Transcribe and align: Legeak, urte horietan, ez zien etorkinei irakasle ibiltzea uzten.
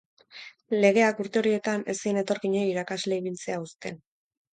Legeak, 0.75 1.19
urte 1.23 1.39
horietan, 1.41 1.83
ez 1.93 1.95
zien 2.05 2.19
etorkinei 2.21 2.63
irakasle 2.71 3.21
ibiltzea 3.23 3.61
uzten. 3.67 4.01